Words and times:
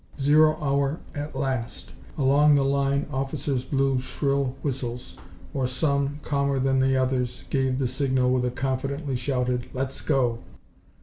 Zero 0.19 0.57
hour 0.59 0.99
at 1.13 1.35
last! 1.35 1.91
Along 2.17 2.55
the 2.55 2.63
line 2.63 3.05
officers 3.13 3.63
blew 3.63 3.99
shrill 3.99 4.55
whistles, 4.63 5.13
or 5.53 5.67
some, 5.67 6.17
calmer 6.23 6.57
than 6.57 6.79
the 6.79 6.97
others, 6.97 7.43
gave 7.51 7.77
the 7.77 7.87
signal 7.87 8.31
with 8.31 8.43
a 8.45 8.49
confidently 8.49 9.15
shouted, 9.15 9.67
"Let's 9.75 10.01
go!" 10.01 10.39